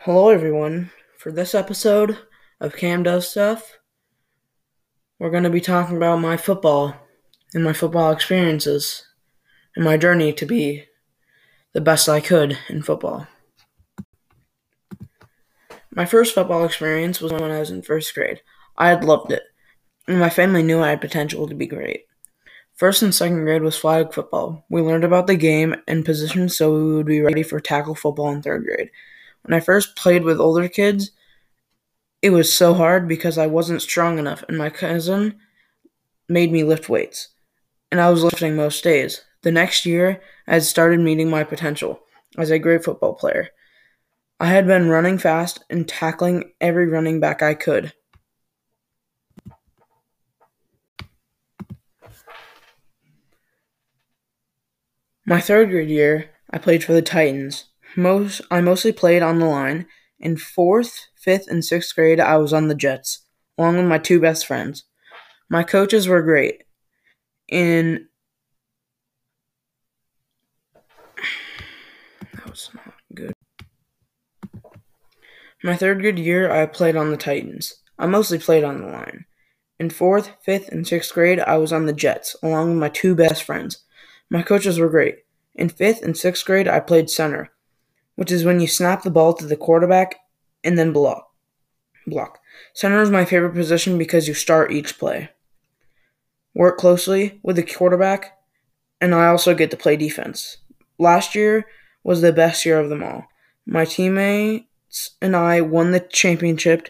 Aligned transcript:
Hello, 0.00 0.28
everyone. 0.28 0.92
For 1.18 1.32
this 1.32 1.52
episode 1.52 2.16
of 2.60 2.76
Cam 2.76 3.02
Does 3.02 3.28
Stuff, 3.28 3.80
we're 5.18 5.30
going 5.30 5.42
to 5.42 5.50
be 5.50 5.60
talking 5.60 5.96
about 5.96 6.20
my 6.20 6.36
football 6.36 6.94
and 7.54 7.64
my 7.64 7.72
football 7.72 8.12
experiences 8.12 9.04
and 9.74 9.84
my 9.84 9.96
journey 9.96 10.32
to 10.34 10.46
be 10.46 10.84
the 11.72 11.80
best 11.80 12.08
I 12.08 12.20
could 12.20 12.56
in 12.68 12.82
football. 12.82 13.26
My 15.90 16.04
first 16.04 16.36
football 16.36 16.64
experience 16.64 17.20
was 17.20 17.32
when 17.32 17.50
I 17.50 17.58
was 17.58 17.70
in 17.70 17.82
first 17.82 18.14
grade. 18.14 18.42
I 18.76 18.90
had 18.90 19.02
loved 19.02 19.32
it, 19.32 19.42
and 20.06 20.20
my 20.20 20.30
family 20.30 20.62
knew 20.62 20.82
I 20.82 20.90
had 20.90 21.00
potential 21.00 21.48
to 21.48 21.54
be 21.54 21.66
great. 21.66 22.04
First 22.76 23.02
and 23.02 23.12
second 23.12 23.42
grade 23.42 23.62
was 23.62 23.76
flag 23.76 24.12
football. 24.12 24.66
We 24.68 24.82
learned 24.82 25.04
about 25.04 25.26
the 25.26 25.36
game 25.36 25.74
and 25.88 26.04
positions 26.04 26.56
so 26.56 26.72
we 26.72 26.94
would 26.94 27.06
be 27.06 27.22
ready 27.22 27.42
for 27.42 27.58
tackle 27.58 27.96
football 27.96 28.30
in 28.30 28.42
third 28.42 28.64
grade. 28.64 28.90
When 29.46 29.54
I 29.56 29.60
first 29.60 29.94
played 29.94 30.24
with 30.24 30.40
older 30.40 30.68
kids, 30.68 31.12
it 32.20 32.30
was 32.30 32.52
so 32.52 32.74
hard 32.74 33.06
because 33.06 33.38
I 33.38 33.46
wasn't 33.46 33.80
strong 33.80 34.18
enough, 34.18 34.42
and 34.48 34.58
my 34.58 34.70
cousin 34.70 35.38
made 36.28 36.50
me 36.50 36.64
lift 36.64 36.88
weights. 36.88 37.28
And 37.92 38.00
I 38.00 38.10
was 38.10 38.24
lifting 38.24 38.56
most 38.56 38.82
days. 38.82 39.24
The 39.42 39.52
next 39.52 39.86
year, 39.86 40.20
I 40.48 40.54
had 40.54 40.64
started 40.64 40.98
meeting 40.98 41.30
my 41.30 41.44
potential 41.44 42.00
as 42.36 42.50
a 42.50 42.58
great 42.58 42.82
football 42.82 43.14
player. 43.14 43.50
I 44.40 44.46
had 44.46 44.66
been 44.66 44.88
running 44.88 45.16
fast 45.16 45.64
and 45.70 45.86
tackling 45.86 46.50
every 46.60 46.88
running 46.88 47.20
back 47.20 47.40
I 47.40 47.54
could. 47.54 47.92
My 55.24 55.40
third 55.40 55.70
grade 55.70 55.88
year, 55.88 56.30
I 56.50 56.58
played 56.58 56.82
for 56.82 56.94
the 56.94 57.02
Titans. 57.02 57.66
Most 57.96 58.42
I 58.50 58.60
mostly 58.60 58.92
played 58.92 59.22
on 59.22 59.38
the 59.38 59.46
line. 59.46 59.86
In 60.20 60.36
fourth, 60.36 61.06
fifth, 61.14 61.48
and 61.48 61.64
sixth 61.64 61.94
grade, 61.94 62.20
I 62.20 62.36
was 62.36 62.52
on 62.52 62.68
the 62.68 62.74
Jets, 62.74 63.24
along 63.56 63.78
with 63.78 63.86
my 63.86 63.96
two 63.98 64.20
best 64.20 64.46
friends. 64.46 64.84
My 65.48 65.62
coaches 65.62 66.06
were 66.06 66.22
great. 66.22 66.64
In 67.48 68.08
that 72.34 72.50
was 72.50 72.68
not 72.74 72.94
good. 73.14 73.32
My 75.64 75.76
third 75.76 76.00
grade 76.00 76.18
year, 76.18 76.50
I 76.50 76.66
played 76.66 76.96
on 76.96 77.10
the 77.10 77.16
Titans. 77.16 77.76
I 77.98 78.06
mostly 78.06 78.38
played 78.38 78.62
on 78.62 78.82
the 78.82 78.88
line. 78.88 79.24
In 79.78 79.88
fourth, 79.88 80.32
fifth, 80.42 80.68
and 80.68 80.86
sixth 80.86 81.14
grade, 81.14 81.40
I 81.40 81.56
was 81.56 81.72
on 81.72 81.86
the 81.86 81.94
Jets, 81.94 82.36
along 82.42 82.70
with 82.70 82.78
my 82.78 82.88
two 82.90 83.14
best 83.14 83.42
friends. 83.42 83.84
My 84.28 84.42
coaches 84.42 84.78
were 84.78 84.90
great. 84.90 85.20
In 85.54 85.70
fifth 85.70 86.02
and 86.02 86.16
sixth 86.16 86.44
grade, 86.44 86.68
I 86.68 86.80
played 86.80 87.08
center, 87.08 87.50
which 88.16 88.32
is 88.32 88.44
when 88.44 88.60
you 88.60 88.66
snap 88.66 89.02
the 89.02 89.10
ball 89.10 89.32
to 89.34 89.46
the 89.46 89.56
quarterback 89.56 90.16
and 90.64 90.76
then 90.76 90.92
block. 90.92 91.28
Block. 92.06 92.40
Center 92.74 93.00
is 93.00 93.10
my 93.10 93.24
favorite 93.24 93.54
position 93.54 93.96
because 93.98 94.28
you 94.28 94.34
start 94.34 94.72
each 94.72 94.98
play. 94.98 95.30
Work 96.54 96.78
closely 96.78 97.40
with 97.42 97.56
the 97.56 97.62
quarterback, 97.62 98.38
and 99.00 99.14
I 99.14 99.26
also 99.26 99.54
get 99.54 99.70
to 99.70 99.76
play 99.76 99.96
defense. 99.96 100.58
Last 100.98 101.34
year 101.34 101.66
was 102.02 102.22
the 102.22 102.32
best 102.32 102.64
year 102.64 102.78
of 102.78 102.88
them 102.88 103.02
all. 103.02 103.26
My 103.66 103.84
teammates 103.84 105.16
and 105.20 105.36
I 105.36 105.60
won 105.60 105.90
the 105.90 106.00
championship, 106.00 106.88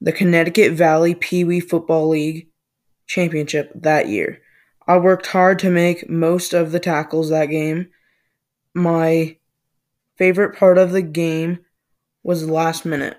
the 0.00 0.12
Connecticut 0.12 0.72
Valley 0.72 1.14
Pee 1.14 1.42
Wee 1.42 1.60
Football 1.60 2.08
League 2.08 2.48
championship 3.06 3.72
that 3.74 4.08
year. 4.08 4.40
I 4.86 4.98
worked 4.98 5.26
hard 5.28 5.58
to 5.60 5.70
make 5.70 6.08
most 6.08 6.52
of 6.52 6.70
the 6.70 6.80
tackles 6.80 7.30
that 7.30 7.46
game. 7.46 7.88
My 8.74 9.37
favorite 10.18 10.58
part 10.58 10.78
of 10.78 10.90
the 10.92 11.02
game 11.02 11.60
was 12.22 12.44
the 12.44 12.52
last 12.52 12.84
minute. 12.84 13.18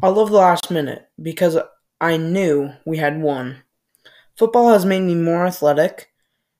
I 0.00 0.08
love 0.08 0.30
the 0.30 0.36
last 0.36 0.70
minute 0.70 1.08
because 1.20 1.58
I 2.00 2.16
knew 2.16 2.72
we 2.86 2.98
had 2.98 3.20
won. 3.20 3.62
Football 4.36 4.70
has 4.70 4.86
made 4.86 5.00
me 5.00 5.16
more 5.16 5.44
athletic, 5.44 6.10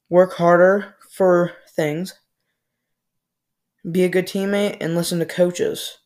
work 0.08 0.34
harder 0.34 0.96
for 1.08 1.52
things, 1.68 2.14
be 3.88 4.02
a 4.02 4.08
good 4.08 4.26
teammate, 4.26 4.78
and 4.80 4.96
listen 4.96 5.20
to 5.20 5.26
coaches. 5.26 5.98